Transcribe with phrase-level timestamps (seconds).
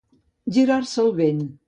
[0.55, 1.49] Girar-se el vent.